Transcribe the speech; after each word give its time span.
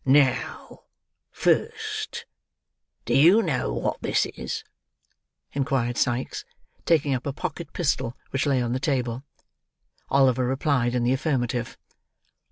"Now, 0.03 0.79
first: 1.29 2.25
do 3.05 3.15
you 3.15 3.43
know 3.43 3.71
wot 3.71 3.99
this 4.01 4.25
is?" 4.25 4.63
inquired 5.53 5.95
Sikes, 5.95 6.43
taking 6.85 7.13
up 7.13 7.27
a 7.27 7.33
pocket 7.33 7.71
pistol 7.71 8.17
which 8.31 8.47
lay 8.47 8.63
on 8.63 8.73
the 8.73 8.79
table. 8.79 9.21
Oliver 10.09 10.47
replied 10.47 10.95
in 10.95 11.03
the 11.03 11.13
affirmative. 11.13 11.77